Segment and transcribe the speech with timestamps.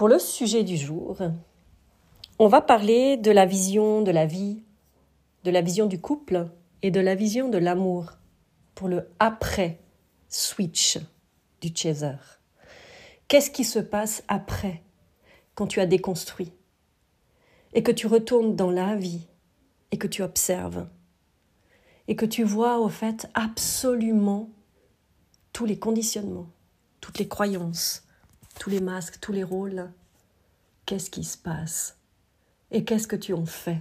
[0.00, 1.18] pour le sujet du jour,
[2.38, 4.62] on va parler de la vision de la vie,
[5.44, 6.48] de la vision du couple
[6.80, 8.12] et de la vision de l'amour
[8.74, 9.78] pour le après
[10.30, 10.96] switch
[11.60, 12.16] du chaser.
[13.28, 14.82] Qu'est-ce qui se passe après
[15.54, 16.54] quand tu as déconstruit
[17.74, 19.28] et que tu retournes dans la vie
[19.90, 20.88] et que tu observes
[22.08, 24.48] et que tu vois au fait absolument
[25.52, 26.48] tous les conditionnements,
[27.02, 28.06] toutes les croyances,
[28.58, 29.90] tous les masques, tous les rôles.
[30.86, 31.96] Qu'est-ce qui se passe?
[32.70, 33.78] Et qu'est-ce que tu en fais?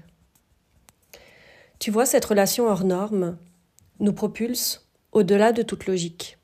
[1.80, 3.38] Tu vois, cette relation hors norme
[4.00, 6.38] nous propulse au-delà de toute logique,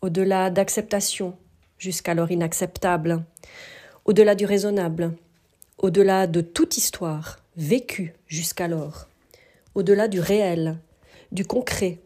[0.00, 1.36] au-delà d'acceptation,
[1.78, 3.24] jusqu'alors inacceptable,
[4.04, 5.16] au-delà du raisonnable,
[5.78, 9.08] au-delà de toute histoire vécue jusqu'alors,
[9.74, 10.78] au-delà du réel,
[11.32, 12.00] du concret,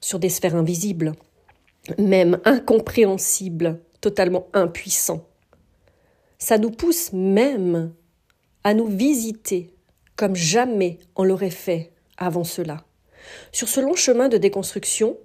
[0.00, 1.12] sur des sphères invisibles,
[1.98, 5.26] même incompréhensibles, totalement impuissants.
[6.36, 7.94] Ça nous pousse même
[8.62, 9.74] à nous visiter
[10.14, 12.84] comme jamais on l'aurait fait avant cela.
[13.50, 15.16] Sur ce long chemin de déconstruction,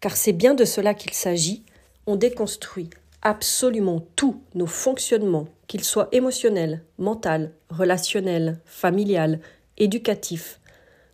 [0.00, 1.64] car c'est bien de cela qu'il s'agit,
[2.06, 2.90] on déconstruit
[3.22, 9.40] absolument tous nos fonctionnements, qu'ils soient émotionnels, mentaux, relationnels, familiales,
[9.78, 10.60] éducatifs,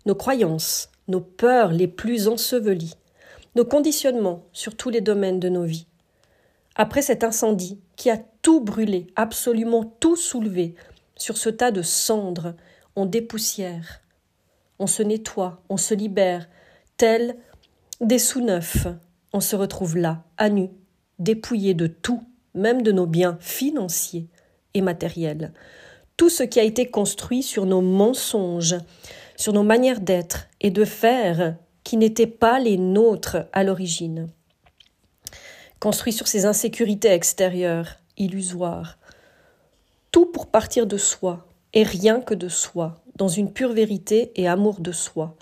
[0.07, 2.97] nos croyances, nos peurs les plus ensevelies,
[3.55, 5.87] nos conditionnements sur tous les domaines de nos vies.
[6.75, 10.75] Après cet incendie qui a tout brûlé, absolument tout soulevé,
[11.17, 12.55] sur ce tas de cendres,
[12.97, 14.01] on dépoussière,
[14.79, 16.49] on se nettoie, on se libère,
[16.97, 17.37] tel
[18.01, 18.87] des sous-neufs,
[19.33, 20.71] on se retrouve là, à nu,
[21.19, 22.23] dépouillé de tout,
[22.55, 24.29] même de nos biens financiers
[24.75, 25.53] et matériels.
[26.17, 28.77] Tout ce qui a été construit sur nos mensonges,
[29.37, 34.29] sur nos manières d'être et de faire qui n'étaient pas les nôtres à l'origine.
[35.83, 38.99] Construit sur ces insécurités extérieures, illusoires.
[40.13, 44.47] Tout pour partir de soi, et rien que de soi, dans une pure vérité et
[44.47, 45.35] amour de soi.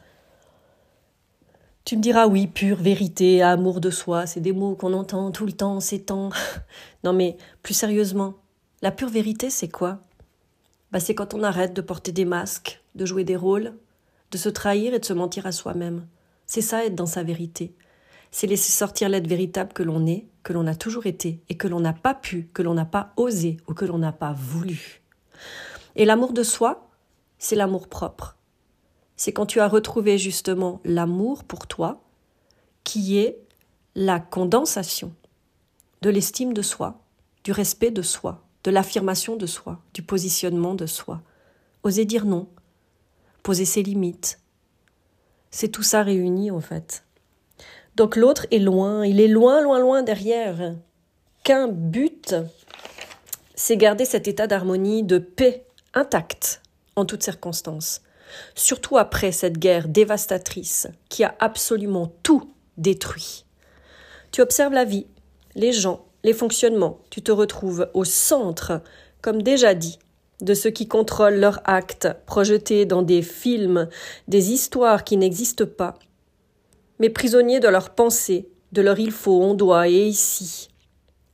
[1.85, 5.45] Tu me diras oui, pure vérité, amour de soi, c'est des mots qu'on entend tout
[5.45, 6.31] le temps, ces temps.
[7.05, 8.33] non mais plus sérieusement,
[8.81, 9.99] la pure vérité c'est quoi?
[10.91, 13.75] Bah, C'est quand on arrête de porter des masques, de jouer des rôles,
[14.31, 16.07] de se trahir et de se mentir à soi-même.
[16.47, 17.75] C'est ça être dans sa vérité.
[18.31, 21.69] C'est laisser sortir l'être véritable que l'on est, que l'on a toujours été, et que
[21.69, 25.03] l'on n'a pas pu, que l'on n'a pas osé ou que l'on n'a pas voulu.
[25.97, 26.89] Et l'amour de soi,
[27.39, 28.37] c'est l'amour propre.
[29.17, 32.03] C'est quand tu as retrouvé justement l'amour pour toi,
[32.85, 33.39] qui est
[33.95, 35.15] la condensation
[36.03, 37.03] de l'estime de soi,
[37.45, 41.23] du respect de soi, de l'affirmation de soi, du positionnement de soi.
[41.83, 42.49] Oser dire non,
[43.43, 44.39] poser ses limites.
[45.51, 47.05] C'est tout ça réuni en fait.
[48.01, 50.75] Donc l'autre est loin, il est loin, loin, loin derrière.
[51.45, 52.35] Qu'un but,
[53.55, 56.63] c'est garder cet état d'harmonie, de paix intacte
[56.97, 58.01] en toutes circonstances,
[58.55, 63.45] surtout après cette guerre dévastatrice qui a absolument tout détruit.
[64.33, 65.07] Tu observes la vie,
[65.55, 68.81] les gens, les fonctionnements, tu te retrouves au centre,
[69.21, 69.99] comme déjà dit,
[70.41, 73.91] de ceux qui contrôlent leurs actes projetés dans des films,
[74.27, 75.99] des histoires qui n'existent pas,
[77.01, 80.69] mais prisonniers de leurs pensées, de leur il faut, on doit et ici,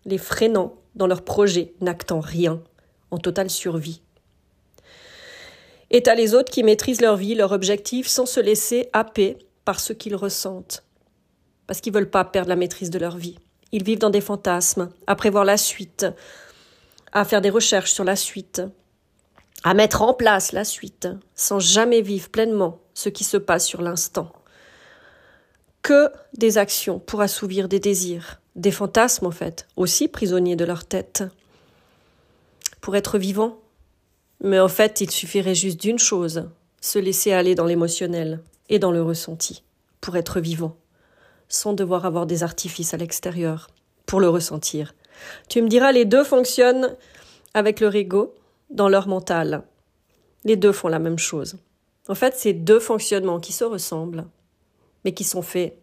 [0.07, 2.63] les freinant dans leurs projets, n'actant rien,
[3.11, 4.01] en totale survie.
[5.91, 9.79] Et à les autres qui maîtrisent leur vie, leur objectif, sans se laisser happer par
[9.79, 10.85] ce qu'ils ressentent.
[11.67, 13.39] Parce qu'ils ne veulent pas perdre la maîtrise de leur vie.
[13.73, 16.07] Ils vivent dans des fantasmes, à prévoir la suite,
[17.13, 18.63] à faire des recherches sur la suite,
[19.65, 23.83] à mettre en place la suite, sans jamais vivre pleinement ce qui se passe sur
[23.83, 24.31] l'instant.
[25.87, 30.85] Que des actions pour assouvir des désirs, des fantasmes en fait, aussi prisonniers de leur
[30.85, 31.23] tête.
[32.81, 33.61] Pour être vivant,
[34.43, 38.91] mais en fait, il suffirait juste d'une chose, se laisser aller dans l'émotionnel et dans
[38.91, 39.63] le ressenti,
[40.01, 40.75] pour être vivant,
[41.49, 43.69] sans devoir avoir des artifices à l'extérieur,
[44.07, 44.93] pour le ressentir.
[45.49, 46.97] Tu me diras, les deux fonctionnent
[47.55, 48.35] avec leur ego,
[48.71, 49.63] dans leur mental.
[50.43, 51.59] Les deux font la même chose.
[52.09, 54.27] En fait, c'est deux fonctionnements qui se ressemblent,
[55.07, 55.79] mais qui sont faits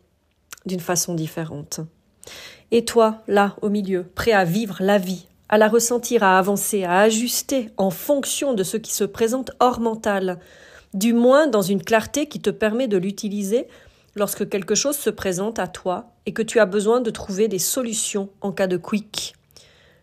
[0.68, 1.80] d'une façon différente.
[2.70, 6.84] Et toi, là, au milieu, prêt à vivre la vie à la ressentir, à avancer,
[6.84, 10.40] à ajuster en fonction de ce qui se présente hors mental,
[10.96, 13.68] du moins dans une clarté qui te permet de l'utiliser
[14.16, 17.60] lorsque quelque chose se présente à toi et que tu as besoin de trouver des
[17.60, 19.36] solutions en cas de quick.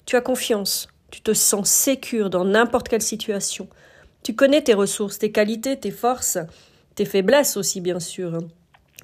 [0.06, 3.68] Tu as confiance, tu te sens sécure dans n'importe quelle situation.
[4.22, 6.38] Tu connais tes ressources, tes qualités, tes forces,
[6.94, 8.38] tes faiblesses aussi bien sûr.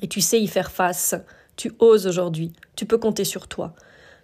[0.03, 1.15] Et tu sais y faire face.
[1.57, 2.53] Tu oses aujourd'hui.
[2.77, 3.75] Tu peux compter sur toi.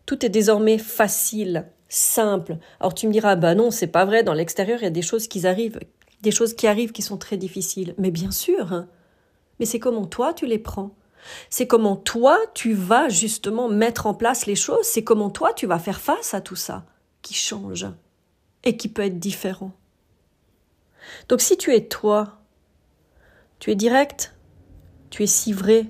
[0.07, 2.59] Tout est désormais facile, simple.
[2.81, 5.03] Alors tu me diras, bah non, c'est pas vrai, dans l'extérieur, il y a des
[5.03, 5.81] choses qui arrivent,
[6.23, 7.95] des choses qui arrivent qui sont très difficiles.
[7.99, 8.73] Mais bien sûr.
[8.73, 8.89] Hein.
[9.59, 10.95] Mais c'est comment toi tu les prends?
[11.51, 15.67] C'est comment toi tu vas justement mettre en place les choses, c'est comment toi tu
[15.67, 16.85] vas faire face à tout ça
[17.23, 17.87] qui change
[18.65, 19.73] et qui peut être différent?
[21.29, 22.41] Donc si tu es toi,
[23.61, 24.35] tu es direct,
[25.13, 25.85] tu es si vrai,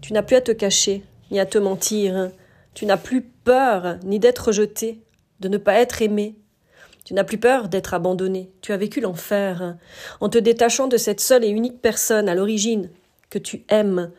[0.00, 2.30] tu n'as plus à te cacher, ni à te mentir,
[2.72, 5.02] tu n'as plus peur ni d'être rejeté,
[5.40, 6.36] de ne pas être aimé,
[7.04, 9.76] tu n'as plus peur d'être abandonné, tu as vécu l'enfer,
[10.20, 12.88] en te détachant de cette seule et unique personne à l'origine
[13.28, 14.10] que tu aimes,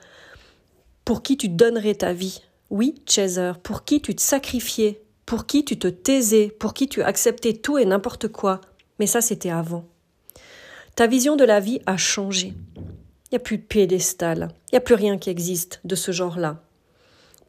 [1.04, 2.44] pour qui tu donnerais ta vie.
[2.69, 7.01] Oui, Chaser, pour qui tu te sacrifiais, pour qui tu te taisais, pour qui tu
[7.01, 8.62] acceptais tout et n'importe quoi.
[9.00, 9.86] Mais ça, c'était avant.
[10.95, 12.54] Ta vision de la vie a changé.
[13.30, 16.12] Il n'y a plus de piédestal, il n'y a plus rien qui existe de ce
[16.12, 16.62] genre-là.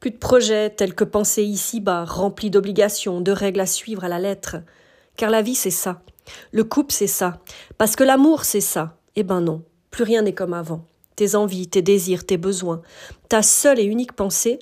[0.00, 4.18] Plus de projets tels que penser ici-bas, remplis d'obligations, de règles à suivre à la
[4.18, 4.56] lettre.
[5.16, 6.02] Car la vie, c'est ça.
[6.52, 7.40] Le couple, c'est ça.
[7.78, 8.96] Parce que l'amour, c'est ça.
[9.16, 10.84] Eh ben non, plus rien n'est comme avant.
[11.16, 12.82] Tes envies, tes désirs, tes besoins.
[13.28, 14.60] Ta seule et unique pensée,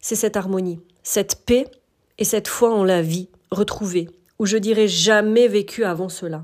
[0.00, 1.66] c'est cette harmonie, cette paix
[2.18, 6.42] et cette foi en la vie retrouvée, où je dirais jamais vécu avant cela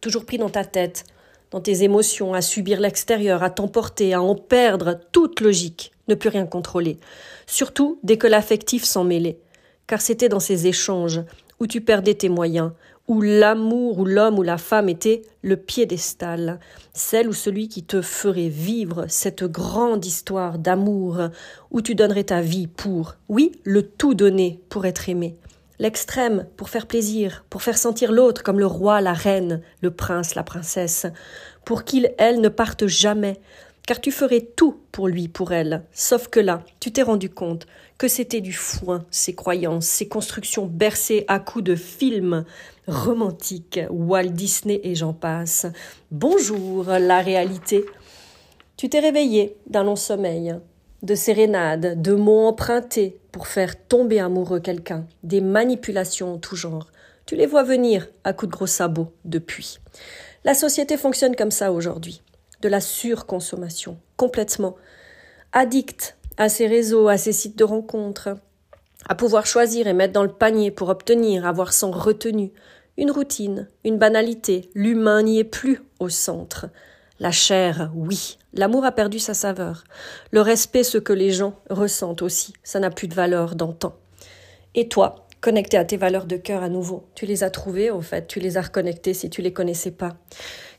[0.00, 1.04] toujours pris dans ta tête,
[1.50, 6.28] dans tes émotions, à subir l'extérieur, à t'emporter, à en perdre toute logique, ne plus
[6.28, 6.98] rien contrôler.
[7.46, 9.38] Surtout dès que l'affectif s'en mêlait.
[9.86, 11.22] Car c'était dans ces échanges
[11.58, 12.70] où tu perdais tes moyens,
[13.08, 16.60] où l'amour ou l'homme ou la femme était le piédestal,
[16.92, 21.18] celle ou celui qui te ferait vivre cette grande histoire d'amour,
[21.72, 25.34] où tu donnerais ta vie pour, oui, le tout donner pour être aimé
[25.80, 30.36] l'extrême pour faire plaisir, pour faire sentir l'autre comme le roi, la reine, le prince,
[30.36, 31.06] la princesse,
[31.64, 33.40] pour qu'il, elle, ne parte jamais,
[33.86, 35.82] car tu ferais tout pour lui, pour elle.
[35.90, 37.66] Sauf que là, tu t'es rendu compte
[37.98, 42.44] que c'était du foin, ces croyances, ces constructions bercées à coups de films
[42.86, 45.66] romantiques, Walt Disney et j'en passe.
[46.10, 47.84] Bonjour, la réalité.
[48.76, 50.54] Tu t'es réveillé d'un long sommeil,
[51.02, 56.88] de sérénades, de mots empruntés pour faire tomber amoureux quelqu'un, des manipulations en tout genre.
[57.26, 59.78] Tu les vois venir à coups de gros sabots depuis.
[60.44, 62.22] La société fonctionne comme ça aujourd'hui,
[62.60, 64.76] de la surconsommation, complètement.
[65.52, 68.36] Addict à ces réseaux, à ces sites de rencontres,
[69.08, 72.52] à pouvoir choisir et mettre dans le panier pour obtenir, avoir sans retenue,
[72.96, 76.66] une routine, une banalité, l'humain n'y est plus au centre.
[77.20, 78.38] La chair, oui.
[78.54, 79.84] L'amour a perdu sa saveur.
[80.30, 83.94] Le respect, ce que les gens ressentent aussi, ça n'a plus de valeur d'antan.
[84.74, 88.00] Et toi, connecté à tes valeurs de cœur à nouveau, tu les as trouvées, au
[88.00, 90.16] fait, tu les as reconnectées si tu les connaissais pas.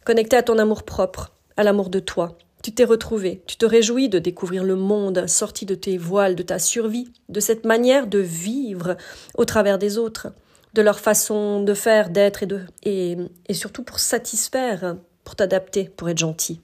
[0.03, 2.39] Connecté à ton amour propre, à l'amour de toi.
[2.63, 6.43] Tu t'es retrouvé, tu te réjouis de découvrir le monde sorti de tes voiles, de
[6.43, 8.97] ta survie, de cette manière de vivre
[9.37, 10.29] au travers des autres,
[10.73, 13.17] de leur façon de faire, d'être et de, et,
[13.47, 14.95] et surtout pour satisfaire
[15.31, 16.59] pour t'adapter, pour être gentil.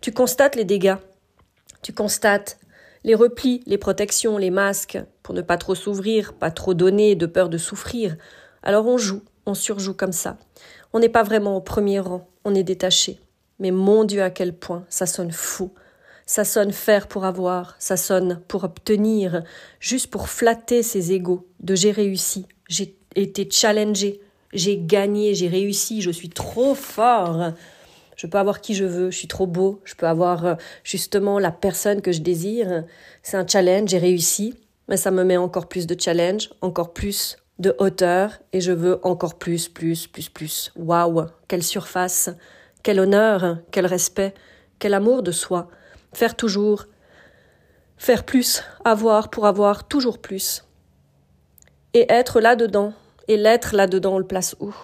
[0.00, 0.94] Tu constates les dégâts,
[1.82, 2.56] tu constates
[3.02, 7.26] les replis, les protections, les masques, pour ne pas trop s'ouvrir, pas trop donner, de
[7.26, 8.16] peur de souffrir.
[8.62, 10.38] Alors on joue, on surjoue comme ça.
[10.92, 13.18] On n'est pas vraiment au premier rang, on est détaché.
[13.58, 15.72] Mais mon Dieu, à quel point ça sonne fou.
[16.26, 19.42] Ça sonne faire pour avoir, ça sonne pour obtenir,
[19.80, 24.20] juste pour flatter ses égaux, de j'ai réussi, j'ai été challengé,
[24.52, 27.52] j'ai gagné, j'ai réussi, je suis trop fort.
[28.16, 31.38] Je peux avoir qui je veux, je suis trop beau, je peux avoir euh, justement
[31.38, 32.84] la personne que je désire.
[33.22, 34.54] C'est un challenge, j'ai réussi,
[34.88, 39.00] mais ça me met encore plus de challenge, encore plus de hauteur, et je veux
[39.06, 40.72] encore plus, plus, plus, plus.
[40.76, 42.30] Waouh, quelle surface,
[42.82, 44.34] quel honneur, quel respect,
[44.78, 45.68] quel amour de soi.
[46.12, 46.86] Faire toujours,
[47.98, 50.64] faire plus, avoir pour avoir toujours plus.
[51.94, 52.92] Et être là-dedans,
[53.28, 54.74] et l'être là-dedans, on le place où?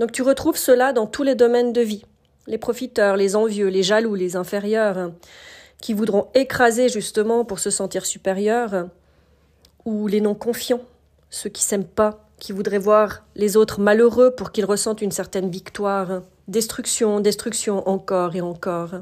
[0.00, 2.04] Donc tu retrouves cela dans tous les domaines de vie.
[2.46, 5.14] Les profiteurs, les envieux, les jaloux, les inférieurs, hein,
[5.80, 8.88] qui voudront écraser justement pour se sentir supérieurs,
[9.84, 10.80] ou les non-confiants,
[11.28, 15.50] ceux qui s'aiment pas, qui voudraient voir les autres malheureux pour qu'ils ressentent une certaine
[15.50, 16.22] victoire.
[16.48, 18.94] Destruction, destruction, encore et encore.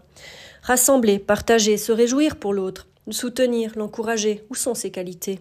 [0.62, 4.44] Rassembler, partager, se réjouir pour l'autre, soutenir, l'encourager.
[4.50, 5.40] Où sont ses qualités?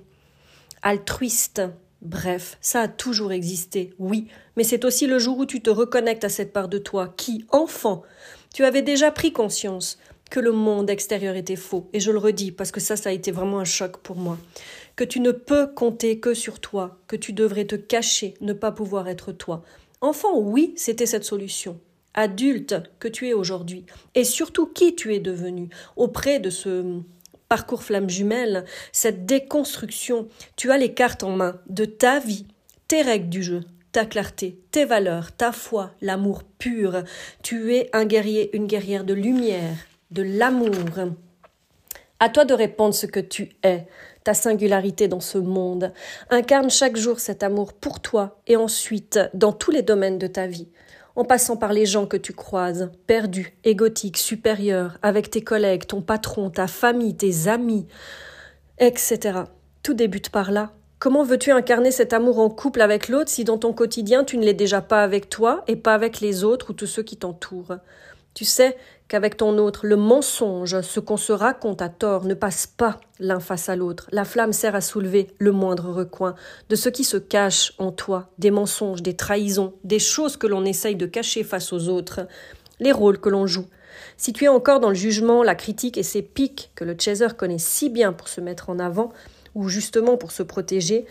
[0.83, 1.63] Altruiste,
[2.01, 6.23] Bref, ça a toujours existé, oui, mais c'est aussi le jour où tu te reconnectes
[6.23, 8.03] à cette part de toi qui, enfant,
[8.53, 9.97] tu avais déjà pris conscience
[10.29, 13.13] que le monde extérieur était faux, et je le redis parce que ça, ça a
[13.13, 14.37] été vraiment un choc pour moi,
[14.95, 18.71] que tu ne peux compter que sur toi, que tu devrais te cacher, ne pas
[18.71, 19.63] pouvoir être toi.
[20.01, 21.79] Enfant, oui, c'était cette solution.
[22.13, 26.99] Adulte que tu es aujourd'hui, et surtout qui tu es devenu auprès de ce
[27.49, 32.45] parcours flamme jumelle, cette déconstruction, tu as les cartes en main de ta vie,
[32.87, 37.03] tes règles du jeu, ta clarté, tes valeurs, ta foi, l'amour pur.
[37.43, 39.75] Tu es un guerrier, une guerrière de lumière,
[40.11, 40.69] de l'amour.
[42.19, 43.87] À toi de répondre ce que tu es,
[44.23, 45.93] ta singularité dans ce monde.
[46.29, 50.47] Incarne chaque jour cet amour pour toi et ensuite dans tous les domaines de ta
[50.47, 50.67] vie
[51.17, 56.01] en passant par les gens que tu croises, perdus, égotiques, supérieurs, avec tes collègues, ton
[56.01, 57.87] patron, ta famille, tes amis,
[58.77, 59.39] etc.
[59.81, 60.71] Tout débute par là.
[60.99, 64.45] Comment veux-tu incarner cet amour en couple avec l'autre si dans ton quotidien tu ne
[64.45, 67.77] l'es déjà pas avec toi et pas avec les autres ou tous ceux qui t'entourent?
[68.35, 72.67] Tu sais qu'avec ton autre, le mensonge, ce qu'on se raconte à tort, ne passe
[72.67, 74.07] pas l'un face à l'autre.
[74.11, 76.35] La flamme sert à soulever le moindre recoin
[76.69, 80.65] de ce qui se cache en toi, des mensonges, des trahisons, des choses que l'on
[80.65, 82.27] essaye de cacher face aux autres,
[82.79, 83.67] les rôles que l'on joue.
[84.17, 87.27] Si tu es encore dans le jugement, la critique et ces pics que le chaser
[87.37, 89.11] connaît si bien pour se mettre en avant,
[89.55, 91.05] ou justement pour se protéger,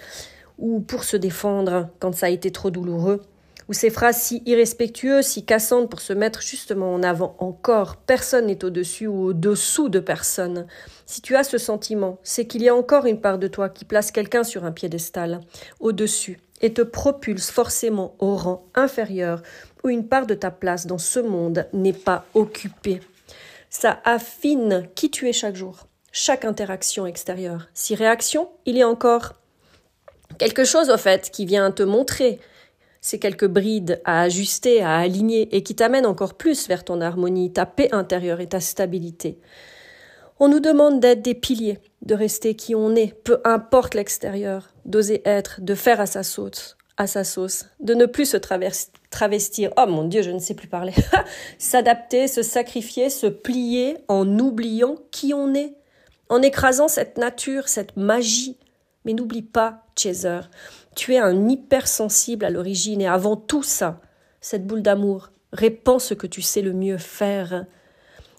[0.59, 3.23] ou pour se défendre quand ça a été trop douloureux,
[3.69, 7.97] ou ces phrases si irrespectueuses, si cassantes pour se mettre justement en avant encore.
[7.97, 10.67] Personne n'est au-dessus ou au-dessous de personne.
[11.05, 13.85] Si tu as ce sentiment, c'est qu'il y a encore une part de toi qui
[13.85, 15.41] place quelqu'un sur un piédestal,
[15.81, 19.43] au-dessus, et te propulse forcément au rang inférieur,
[19.85, 23.01] où une part de ta place dans ce monde n'est pas occupée.
[23.71, 27.69] Ça affine qui tu es chaque jour, chaque interaction extérieure.
[27.75, 29.35] Si réaction, il y a encore
[30.39, 32.41] quelque chose au fait qui vient te montrer
[33.07, 37.53] c'est quelques brides à ajuster, à aligner et qui t'amènent encore plus vers ton harmonie,
[37.53, 39.39] ta paix intérieure et ta stabilité.
[40.41, 45.23] On nous demande d'être des piliers, de rester qui on est, peu importe l'extérieur, d'oser
[45.25, 49.87] être, de faire à sa sauce, à sa sauce, de ne plus se travestir, oh
[49.87, 50.95] mon Dieu, je ne sais plus parler,
[51.59, 55.75] s'adapter, se sacrifier, se plier en oubliant qui on est,
[56.29, 58.59] en écrasant cette nature, cette magie.
[59.05, 60.41] Mais n'oublie pas, Chaser,
[60.97, 64.01] tu es un hypersensible à l'origine et avant tout ça,
[64.41, 67.67] cette boule d'amour, répands ce que tu sais le mieux faire.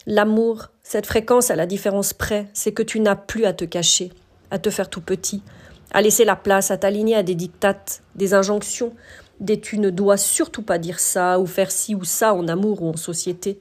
[0.08, 4.12] L'amour, cette fréquence à la différence près, c'est que tu n'as plus à te cacher,
[4.52, 5.44] à te faire tout petit,
[5.92, 8.94] à laisser la place, à t'aligner à des dictates, des injonctions,
[9.40, 12.82] des tu ne dois surtout pas dire ça ou faire ci ou ça en amour
[12.82, 13.60] ou en société.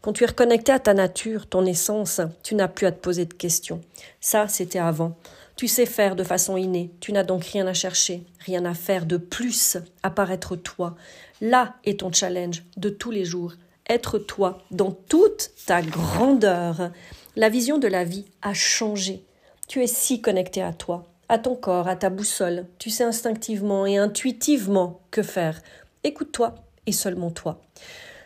[0.00, 3.26] Quand tu es reconnecté à ta nature, ton essence, tu n'as plus à te poser
[3.26, 3.82] de questions.
[4.18, 5.14] Ça, c'était avant.
[5.60, 9.04] Tu sais faire de façon innée, tu n'as donc rien à chercher, rien à faire
[9.04, 10.96] de plus à part être toi.
[11.42, 13.52] Là est ton challenge de tous les jours,
[13.86, 16.92] être toi dans toute ta grandeur.
[17.36, 19.22] La vision de la vie a changé.
[19.68, 22.64] Tu es si connecté à toi, à ton corps, à ta boussole.
[22.78, 25.60] Tu sais instinctivement et intuitivement que faire.
[26.04, 26.54] Écoute-toi
[26.86, 27.60] et seulement toi.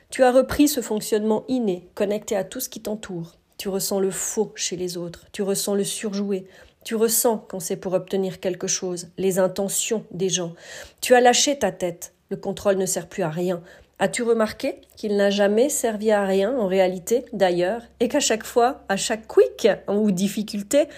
[0.09, 3.33] Tu as repris ce fonctionnement inné, connecté à tout ce qui t'entoure.
[3.57, 6.47] Tu ressens le faux chez les autres, tu ressens le surjoué,
[6.85, 10.55] tu ressens quand c'est pour obtenir quelque chose, les intentions des gens.
[11.01, 12.13] Tu as lâché ta tête.
[12.31, 13.63] Le contrôle ne sert plus à rien.
[13.99, 18.85] As-tu remarqué qu'il n'a jamais servi à rien en réalité, d'ailleurs, et qu'à chaque fois,
[18.89, 20.89] à chaque quick ou difficulté,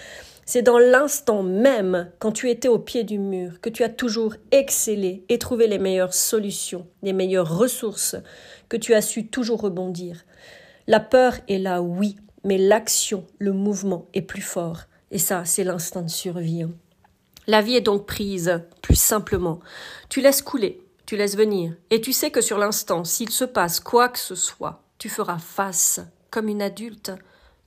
[0.45, 4.35] c'est dans l'instant même, quand tu étais au pied du mur, que tu as toujours
[4.51, 8.15] excellé et trouvé les meilleures solutions, les meilleures ressources,
[8.67, 10.25] que tu as su toujours rebondir.
[10.87, 14.85] La peur est là, oui, mais l'action, le mouvement est plus fort.
[15.11, 16.63] Et ça, c'est l'instinct de survie.
[16.63, 16.71] Hein.
[17.47, 19.59] La vie est donc prise, plus simplement.
[20.09, 23.79] Tu laisses couler, tu laisses venir, et tu sais que sur l'instant, s'il se passe
[23.79, 27.11] quoi que ce soit, tu feras face, comme une adulte.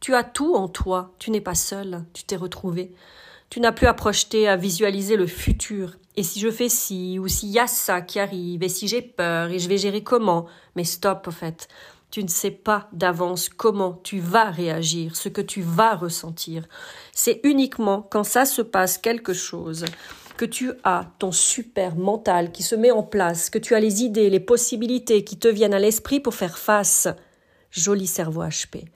[0.00, 2.92] Tu as tout en toi, tu n'es pas seul, tu t'es retrouvé.
[3.49, 5.97] Tu n'as plus à projeter, à visualiser le futur.
[6.16, 9.02] Et si je fais ci, ou s'il y a ça qui arrive, et si j'ai
[9.02, 10.47] peur, et je vais gérer comment?
[10.76, 11.68] Mais stop, au fait.
[12.11, 16.64] Tu ne sais pas d'avance comment tu vas réagir, ce que tu vas ressentir.
[17.12, 19.85] C'est uniquement quand ça se passe quelque chose
[20.37, 24.02] que tu as ton super mental qui se met en place, que tu as les
[24.02, 27.09] idées, les possibilités qui te viennent à l'esprit pour faire face.
[27.71, 28.87] Joli cerveau HP.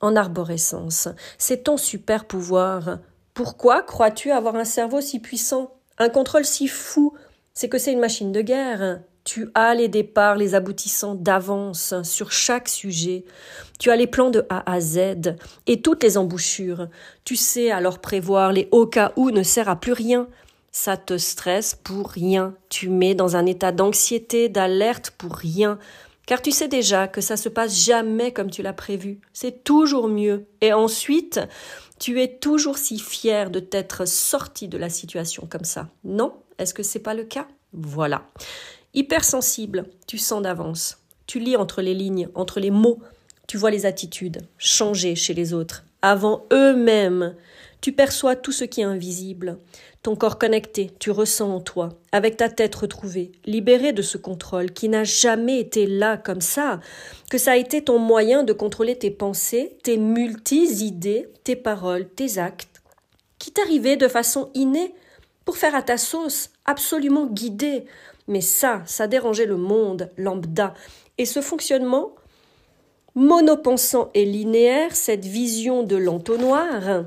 [0.00, 1.08] En arborescence.
[1.38, 2.98] C'est ton super pouvoir.
[3.34, 5.74] Pourquoi crois-tu avoir un cerveau si puissant?
[5.98, 7.14] Un contrôle si fou?
[7.52, 9.00] C'est que c'est une machine de guerre.
[9.24, 13.24] Tu as les départs, les aboutissants d'avance sur chaque sujet.
[13.78, 16.88] Tu as les plans de A à Z et toutes les embouchures.
[17.24, 20.28] Tu sais alors prévoir les hauts cas où ne sert à plus rien.
[20.72, 22.54] Ça te stresse pour rien.
[22.68, 25.78] Tu mets dans un état d'anxiété, d'alerte pour rien.
[26.26, 29.20] Car tu sais déjà que ça se passe jamais comme tu l'as prévu.
[29.32, 30.46] C'est toujours mieux.
[30.60, 31.40] Et ensuite,
[31.98, 35.88] tu es toujours si fier de t'être sorti de la situation comme ça.
[36.02, 36.34] Non?
[36.58, 37.46] Est-ce que c'est pas le cas?
[37.72, 38.22] Voilà.
[38.94, 40.98] Hypersensible, tu sens d'avance.
[41.26, 43.00] Tu lis entre les lignes, entre les mots.
[43.48, 45.84] Tu vois les attitudes changer chez les autres.
[46.04, 47.34] avant eux-mêmes.
[47.80, 49.58] Tu perçois tout ce qui est invisible.
[50.02, 54.70] Ton corps connecté, tu ressens en toi, avec ta tête retrouvée, libérée de ce contrôle
[54.70, 56.80] qui n'a jamais été là comme ça,
[57.30, 62.36] que ça a été ton moyen de contrôler tes pensées, tes multi-idées, tes paroles, tes
[62.36, 62.82] actes,
[63.38, 64.94] qui t'arrivaient de façon innée,
[65.46, 67.86] pour faire à ta sauce, absolument guidée.
[68.28, 70.74] Mais ça, ça dérangeait le monde, lambda.
[71.18, 72.14] Et ce fonctionnement,
[73.14, 77.04] monopensant et linéaire, cette vision de l'entonnoir,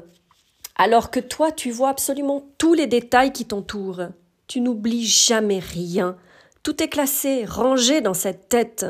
[0.76, 4.04] alors que toi tu vois absolument tous les détails qui t'entourent.
[4.48, 6.16] Tu n'oublies jamais rien.
[6.64, 8.86] Tout est classé, rangé dans cette tête,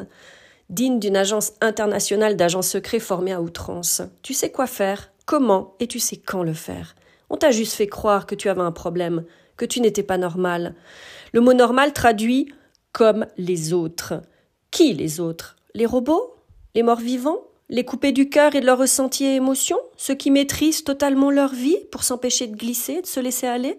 [0.70, 4.02] digne d'une agence internationale d'agents secrets formée à outrance.
[4.22, 6.96] Tu sais quoi faire, comment et tu sais quand le faire.
[7.30, 9.24] On t'a juste fait croire que tu avais un problème,
[9.58, 10.76] que tu n'étais pas normal.
[11.34, 12.52] Le mot normal traduit
[12.92, 14.22] comme les autres.
[14.72, 15.56] Qui les autres?
[15.74, 16.36] Les robots?
[16.76, 17.42] Les morts vivants?
[17.70, 21.54] Les couper du cœur et de leurs ressentis et émotions, ceux qui maîtrisent totalement leur
[21.54, 23.78] vie pour s'empêcher de glisser, de se laisser aller,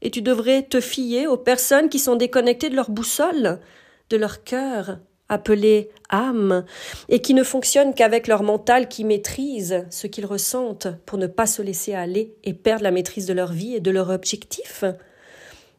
[0.00, 3.60] et tu devrais te fier aux personnes qui sont déconnectées de leur boussole,
[4.08, 4.98] de leur cœur,
[5.28, 6.64] appelé âme,
[7.10, 11.46] et qui ne fonctionnent qu'avec leur mental qui maîtrise ce qu'ils ressentent pour ne pas
[11.46, 14.84] se laisser aller et perdre la maîtrise de leur vie et de leur objectif.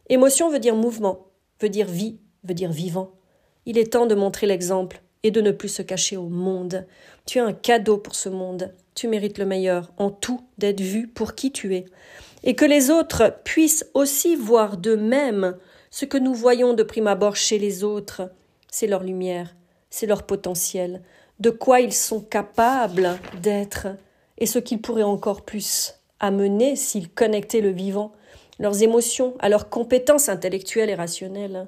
[0.09, 1.27] Émotion veut dire mouvement,
[1.61, 3.11] veut dire vie, veut dire vivant.
[3.65, 6.87] Il est temps de montrer l'exemple et de ne plus se cacher au monde.
[7.25, 8.73] Tu as un cadeau pour ce monde.
[8.95, 11.85] Tu mérites le meilleur, en tout, d'être vu pour qui tu es.
[12.43, 15.57] Et que les autres puissent aussi voir d'eux-mêmes
[15.91, 18.31] ce que nous voyons de prime abord chez les autres.
[18.71, 19.55] C'est leur lumière,
[19.89, 21.01] c'est leur potentiel,
[21.39, 23.87] de quoi ils sont capables d'être,
[24.37, 28.13] et ce qu'ils pourraient encore plus amener s'ils connectaient le vivant,
[28.59, 31.67] leurs émotions, à leurs compétences intellectuelles et rationnelles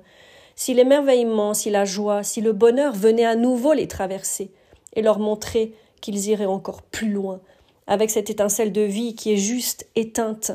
[0.55, 4.51] si l'émerveillement, si la joie, si le bonheur venaient à nouveau les traverser
[4.93, 7.41] et leur montrer qu'ils iraient encore plus loin,
[7.87, 10.51] avec cette étincelle de vie qui est juste éteinte,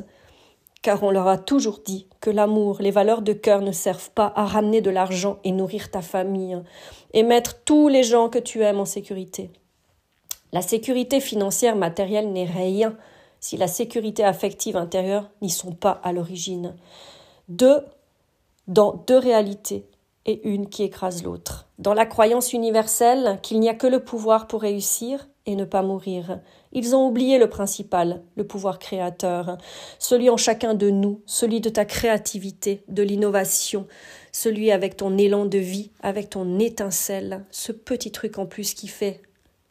[0.82, 4.32] car on leur a toujours dit que l'amour, les valeurs de cœur ne servent pas
[4.36, 6.56] à ramener de l'argent et nourrir ta famille,
[7.12, 9.50] et mettre tous les gens que tu aimes en sécurité.
[10.52, 12.96] La sécurité financière matérielle n'est rien
[13.40, 16.74] si la sécurité affective intérieure n'y sont pas à l'origine.
[17.48, 17.84] Deux,
[18.66, 19.86] dans deux réalités
[20.24, 24.48] et une qui écrase l'autre, dans la croyance universelle qu'il n'y a que le pouvoir
[24.48, 26.40] pour réussir et ne pas mourir.
[26.72, 29.56] Ils ont oublié le principal, le pouvoir créateur,
[29.98, 33.86] celui en chacun de nous, celui de ta créativité, de l'innovation,
[34.32, 38.88] celui avec ton élan de vie, avec ton étincelle, ce petit truc en plus qui
[38.88, 39.22] fait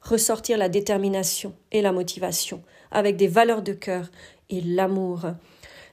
[0.02, 2.64] ressortir la détermination et la motivation,
[2.96, 4.10] avec des valeurs de cœur
[4.50, 5.26] et l'amour.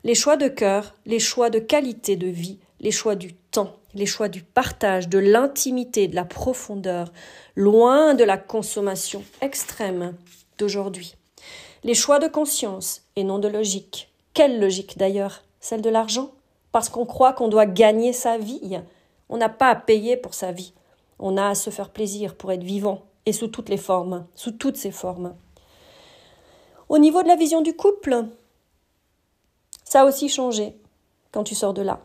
[0.04, 4.06] Les choix de cœur, les choix de qualité de vie, les choix du temps, les
[4.06, 7.12] choix du partage, de l'intimité, de la profondeur,
[7.56, 10.14] loin de la consommation extrême
[10.58, 11.16] d'aujourd'hui.
[11.84, 14.12] Les choix de conscience et non de logique.
[14.32, 15.42] Quelle logique d'ailleurs?
[15.60, 16.30] Celle de l'argent?
[16.70, 18.78] Parce qu'on croit qu'on doit gagner sa vie.
[19.28, 20.72] On n'a pas à payer pour sa vie.
[21.18, 24.52] On a à se faire plaisir pour être vivant, et sous toutes les formes, sous
[24.52, 25.34] toutes ses formes.
[26.92, 28.26] Au niveau de la vision du couple,
[29.82, 30.76] ça a aussi changé
[31.30, 32.00] quand tu sors de là.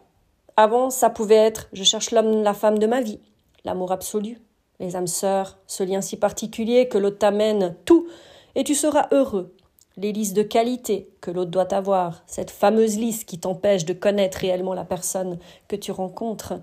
[0.55, 3.19] Avant, ça pouvait être je cherche l'homme, la femme de ma vie,
[3.65, 4.39] l'amour absolu,
[4.79, 8.07] les âmes sœurs, ce lien si particulier que l'autre t'amène tout,
[8.55, 9.53] et tu seras heureux.
[9.97, 14.37] Les listes de qualité que l'autre doit avoir, cette fameuse liste qui t'empêche de connaître
[14.37, 16.61] réellement la personne que tu rencontres,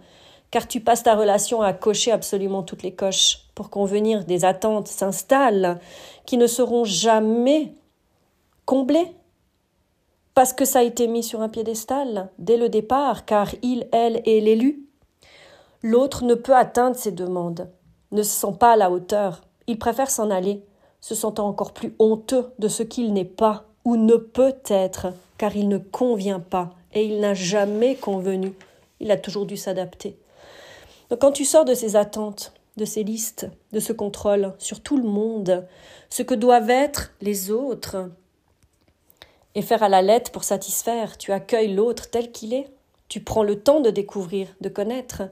[0.50, 4.88] car tu passes ta relation à cocher absolument toutes les coches pour convenir des attentes
[4.88, 5.78] s'installent
[6.24, 7.74] qui ne seront jamais
[8.64, 9.14] comblées
[10.34, 14.20] parce que ça a été mis sur un piédestal dès le départ, car il, elle
[14.26, 14.84] est l'élu.
[15.82, 17.70] L'autre ne peut atteindre ses demandes,
[18.10, 20.64] ne se sent pas à la hauteur, il préfère s'en aller,
[21.00, 25.54] se sentant encore plus honteux de ce qu'il n'est pas ou ne peut être, car
[25.56, 28.52] il ne convient pas et il n'a jamais convenu,
[29.00, 30.18] il a toujours dû s'adapter.
[31.10, 34.96] Donc quand tu sors de ces attentes, de ces listes, de ce contrôle sur tout
[34.96, 35.66] le monde,
[36.08, 38.10] ce que doivent être les autres,
[39.54, 41.18] et faire à la lettre pour satisfaire.
[41.18, 42.68] Tu accueilles l'autre tel qu'il est.
[43.08, 45.22] Tu prends le temps de découvrir, de connaître.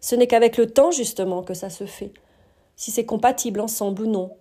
[0.00, 2.12] Ce n'est qu'avec le temps, justement, que ça se fait.
[2.76, 4.32] Si c'est compatible ensemble ou non.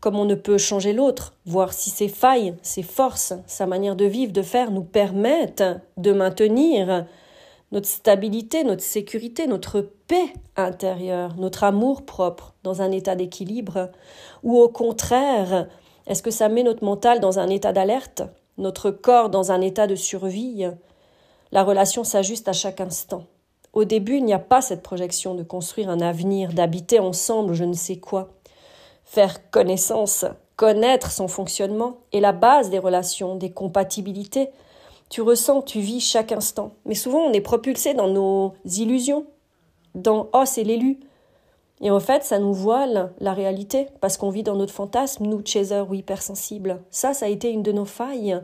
[0.00, 4.06] Comme on ne peut changer l'autre, voir si ses failles, ses forces, sa manière de
[4.06, 5.64] vivre, de faire nous permettent
[5.98, 7.06] de maintenir
[7.70, 13.90] notre stabilité, notre sécurité, notre paix intérieure, notre amour propre dans un état d'équilibre,
[14.42, 15.68] ou au contraire,
[16.06, 18.22] est-ce que ça met notre mental dans un état d'alerte?
[18.60, 20.66] Notre corps dans un état de survie,
[21.50, 23.24] la relation s'ajuste à chaque instant.
[23.72, 27.64] Au début, il n'y a pas cette projection de construire un avenir, d'habiter ensemble je
[27.64, 28.28] ne sais quoi.
[29.04, 30.24] Faire connaissance
[30.56, 34.50] connaître son fonctionnement est la base des relations, des compatibilités.
[35.08, 36.72] Tu ressens, tu vis chaque instant.
[36.84, 39.24] Mais souvent, on est propulsé dans nos illusions,
[39.94, 41.00] dans Oh, c'est l'élu.
[41.80, 45.42] Et en fait, ça nous voile la réalité, parce qu'on vit dans notre fantasme, nous,
[45.44, 46.82] chasers ou hypersensibles.
[46.90, 48.40] Ça, ça a été une de nos failles,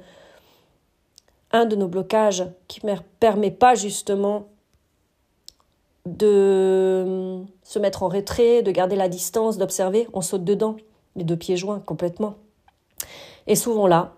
[1.52, 4.46] un de nos blocages qui ne permet pas justement
[6.06, 10.76] de se mettre en retrait, de garder la distance, d'observer, on saute dedans,
[11.16, 12.34] les deux pieds joints complètement.
[13.46, 14.14] Et souvent là,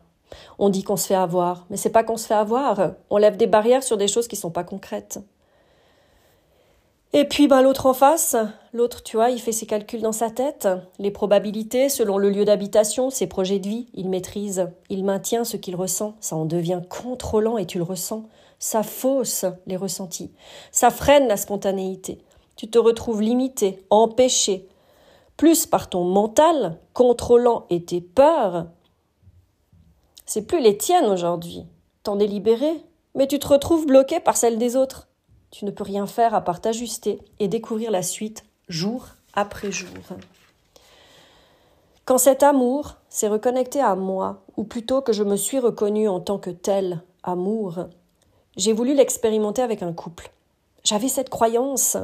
[0.59, 3.37] on dit qu'on se fait avoir, mais c'est pas qu'on se fait avoir, on lève
[3.39, 5.19] des barrières sur des choses qui sont pas concrètes.
[7.15, 8.37] Et puis ben, l'autre en face,
[8.75, 10.69] l'autre, tu vois, il fait ses calculs dans sa tête,
[10.99, 15.57] les probabilités selon le lieu d'habitation, ses projets de vie, il maîtrise, il maintient ce
[15.57, 18.25] qu'il ressent, ça en devient contrôlant et tu le ressens,
[18.59, 20.33] ça fausse les ressentis,
[20.71, 22.19] ça freine la spontanéité,
[22.57, 24.69] tu te retrouves limité, empêché,
[25.39, 28.67] plus par ton mental, contrôlant et tes peurs.
[30.27, 31.65] C'est plus les tiennes aujourd'hui,
[32.03, 35.08] t'en es libéré, mais tu te retrouves bloqué par celles des autres.
[35.51, 39.89] Tu ne peux rien faire à part t'ajuster et découvrir la suite jour après jour.
[42.05, 46.21] Quand cet amour s'est reconnecté à moi, ou plutôt que je me suis reconnue en
[46.21, 47.87] tant que tel amour,
[48.57, 50.31] j'ai voulu l'expérimenter avec un couple.
[50.85, 51.97] J'avais cette croyance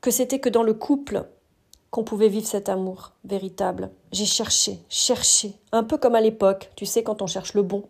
[0.00, 1.26] que c'était que dans le couple
[1.90, 3.90] qu'on pouvait vivre cet amour véritable.
[4.12, 7.84] J'ai cherché, cherché, un peu comme à l'époque, tu sais, quand on cherche le bon,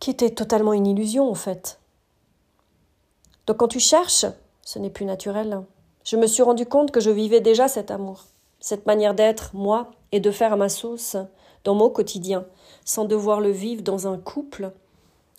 [0.00, 1.78] qui était totalement une illusion en fait.
[3.46, 4.26] Donc quand tu cherches,
[4.62, 5.62] ce n'est plus naturel.
[6.04, 8.24] Je me suis rendu compte que je vivais déjà cet amour,
[8.60, 11.16] cette manière d'être, moi, et de faire à ma sauce,
[11.64, 12.46] dans mon quotidien,
[12.84, 14.72] sans devoir le vivre dans un couple.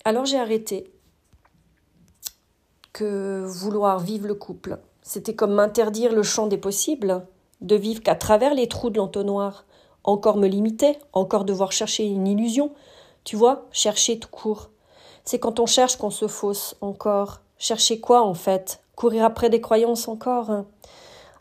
[0.06, 0.91] Alors j'ai arrêté
[2.93, 4.80] que vouloir vivre le couple.
[5.04, 7.26] C'était comme m'interdire le champ des possibles,
[7.62, 9.65] de vivre qu'à travers les trous de l'entonnoir,
[10.04, 12.72] encore me limiter, encore devoir chercher une illusion.
[13.24, 14.70] Tu vois, chercher tout court.
[15.26, 18.82] C'est quand on cherche qu'on se fausse encore, Chercher quoi en fait?
[18.96, 20.67] Courir après des croyances encore hein?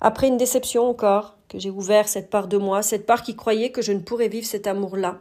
[0.00, 3.72] Après une déception encore, que j'ai ouvert cette part de moi, cette part qui croyait
[3.72, 5.20] que je ne pourrais vivre cet amour-là.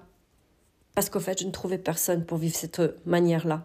[0.96, 3.64] Parce qu'en fait, je ne trouvais personne pour vivre cette manière-là.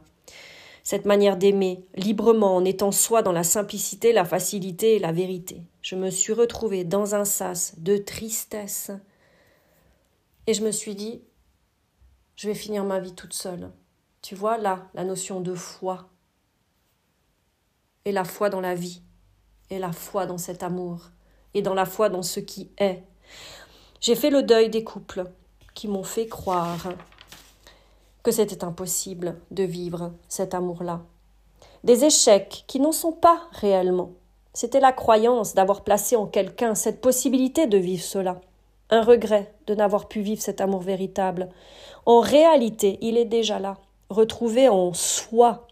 [0.82, 5.62] Cette manière d'aimer, librement, en étant soi dans la simplicité, la facilité et la vérité.
[5.82, 8.90] Je me suis retrouvée dans un sas de tristesse.
[10.46, 11.22] Et je me suis dit,
[12.34, 13.70] je vais finir ma vie toute seule.
[14.22, 16.08] Tu vois là, la notion de foi,
[18.10, 19.02] et la foi dans la vie,
[19.70, 21.10] et la foi dans cet amour,
[21.54, 23.04] et dans la foi dans ce qui est.
[24.00, 25.30] J'ai fait le deuil des couples
[25.74, 26.88] qui m'ont fait croire
[28.24, 31.02] que c'était impossible de vivre cet amour-là.
[31.84, 34.10] Des échecs qui n'en sont pas réellement.
[34.54, 38.40] C'était la croyance d'avoir placé en quelqu'un cette possibilité de vivre cela.
[38.90, 41.48] Un regret de n'avoir pu vivre cet amour véritable.
[42.06, 45.68] En réalité, il est déjà là, retrouvé en soi,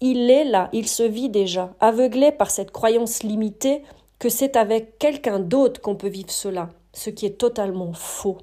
[0.00, 3.82] il est là, il se vit déjà, aveuglé par cette croyance limitée
[4.18, 8.38] que c'est avec quelqu'un d'autre qu'on peut vivre cela, ce qui est totalement faux.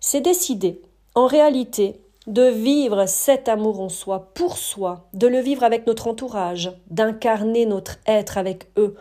[0.00, 0.80] C'est décider,
[1.14, 6.06] en réalité, de vivre cet amour en soi, pour soi, de le vivre avec notre
[6.06, 8.94] entourage, d'incarner notre être avec eux,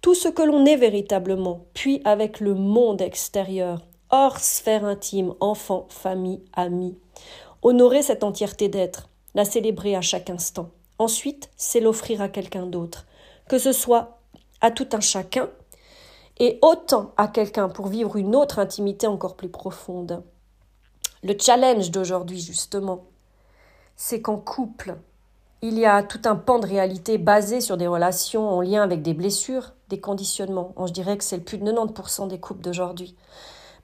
[0.00, 5.86] tout ce que l'on est véritablement, puis avec le monde extérieur, hors sphère intime, enfant,
[5.88, 6.96] famille, amis.
[7.62, 10.70] Honorer cette entièreté d'être, la célébrer à chaque instant.
[10.98, 13.06] Ensuite, c'est l'offrir à quelqu'un d'autre,
[13.48, 14.18] que ce soit
[14.60, 15.50] à tout un chacun
[16.38, 20.22] et autant à quelqu'un pour vivre une autre intimité encore plus profonde.
[21.22, 23.04] Le challenge d'aujourd'hui, justement,
[23.96, 24.96] c'est qu'en couple,
[25.62, 29.02] il y a tout un pan de réalité basé sur des relations en lien avec
[29.02, 30.74] des blessures, des conditionnements.
[30.86, 33.16] Je dirais que c'est plus de 90% des couples d'aujourd'hui.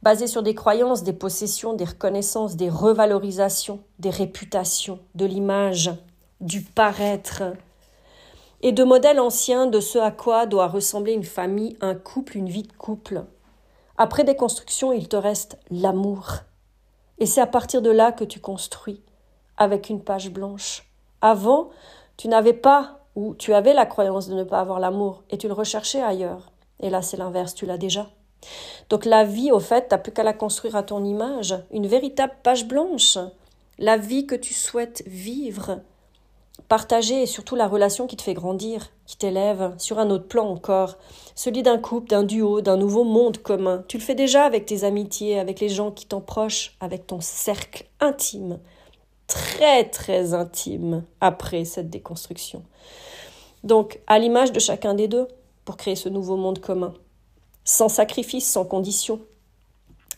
[0.03, 5.90] Basé sur des croyances, des possessions, des reconnaissances, des revalorisations, des réputations, de l'image,
[6.43, 7.45] du paraître
[8.63, 12.49] et de modèles anciens de ce à quoi doit ressembler une famille, un couple, une
[12.49, 13.25] vie de couple.
[13.97, 16.39] Après des constructions, il te reste l'amour.
[17.19, 19.01] Et c'est à partir de là que tu construis,
[19.57, 20.85] avec une page blanche.
[21.21, 21.71] Avant,
[22.17, 25.49] tu n'avais pas, ou tu avais la croyance de ne pas avoir l'amour, et tu
[25.49, 26.51] le recherchais ailleurs.
[26.81, 28.11] Et là, c'est l'inverse, tu l'as déjà.
[28.91, 32.35] Donc la vie, au fait, t'as plus qu'à la construire à ton image, une véritable
[32.43, 33.19] page blanche.
[33.79, 35.81] La vie que tu souhaites vivre,
[36.73, 40.49] Partager et surtout la relation qui te fait grandir, qui t'élève sur un autre plan
[40.49, 40.97] encore,
[41.35, 43.85] celui d'un couple, d'un duo, d'un nouveau monde commun.
[43.89, 47.21] Tu le fais déjà avec tes amitiés, avec les gens qui t'en proches, avec ton
[47.21, 48.59] cercle intime,
[49.27, 52.63] très très intime après cette déconstruction.
[53.65, 55.29] Donc, à l'image de chacun des deux,
[55.67, 56.95] pour créer ce nouveau monde commun,
[57.65, 59.21] sans sacrifice, sans condition,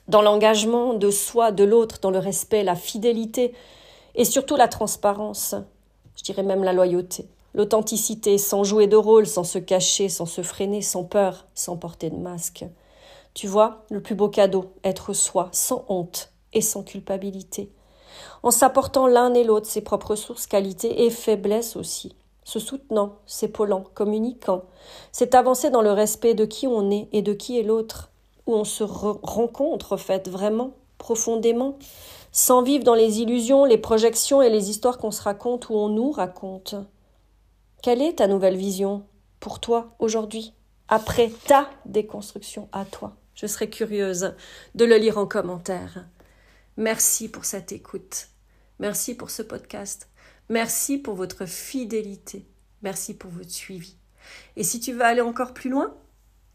[0.07, 3.55] dans l'engagement de soi, de l'autre, dans le respect, la fidélité
[4.14, 5.57] et surtout la transparence,
[6.25, 10.41] je dirais même la loyauté, l'authenticité, sans jouer de rôle, sans se cacher, sans se
[10.41, 12.65] freiner, sans peur, sans porter de masque.
[13.35, 17.71] Tu vois, le plus beau cadeau, être soi, sans honte et sans culpabilité,
[18.43, 23.85] en s'apportant l'un et l'autre ses propres sources, qualités et faiblesses aussi, se soutenant, s'épaulant,
[23.93, 24.63] communiquant,
[25.13, 28.11] c'est avancer dans le respect de qui on est et de qui est l'autre,
[28.47, 31.77] où on se rencontre, en fait, vraiment, profondément,
[32.35, 35.88] sans vivre dans les illusions, les projections et les histoires qu'on se raconte ou on
[35.88, 36.75] nous raconte.
[37.81, 39.07] Quelle est ta nouvelle vision
[39.38, 40.53] pour toi aujourd'hui,
[40.88, 43.16] après ta déconstruction à toi?
[43.37, 44.35] Je serais curieuse
[44.75, 46.09] de le lire en commentaire.
[46.77, 48.27] Merci pour cette écoute.
[48.81, 50.09] Merci pour ce podcast.
[50.49, 52.49] Merci pour votre fidélité.
[52.83, 53.94] Merci pour votre suivi.
[54.57, 55.94] Et si tu veux aller encore plus loin,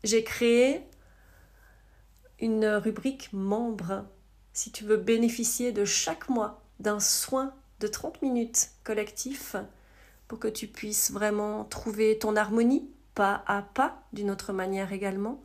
[0.04, 0.82] j'ai créé
[2.38, 4.04] une rubrique membre.
[4.60, 9.56] Si tu veux bénéficier de chaque mois d'un soin de 30 minutes collectif
[10.28, 15.42] pour que tu puisses vraiment trouver ton harmonie pas à pas d'une autre manière également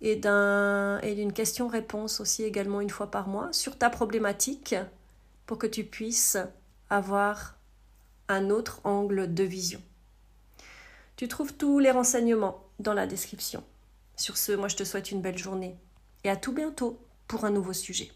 [0.00, 4.74] et et d'une question-réponse aussi également une fois par mois sur ta problématique
[5.44, 6.38] pour que tu puisses
[6.88, 7.58] avoir
[8.28, 9.82] un autre angle de vision.
[11.16, 13.62] Tu trouves tous les renseignements dans la description.
[14.16, 15.76] Sur ce, moi je te souhaite une belle journée
[16.24, 18.10] et à tout bientôt pour un nouveau sujet.